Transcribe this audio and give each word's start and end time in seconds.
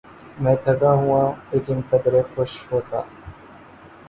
میں 0.39 0.55
تھکا 0.63 0.91
ہوا 0.93 1.21
لیکن 1.51 1.77
قدرے 1.89 2.21
خوش 2.33 2.51
ہوتا۔ 2.71 3.01